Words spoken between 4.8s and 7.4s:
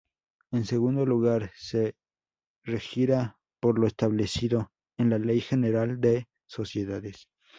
en la Ley General de Sociedades.